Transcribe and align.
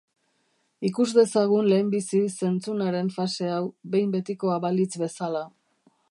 Ikus 0.87 1.05
dezagun 1.17 1.67
lehenbizi 1.73 2.21
zentzunaren 2.47 3.11
fase 3.17 3.51
hau, 3.57 3.61
behin 3.97 4.15
betikoa 4.15 4.57
balitz 4.65 4.91
bezala. 5.03 5.45